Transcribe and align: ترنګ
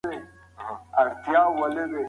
ترنګ 0.93 1.95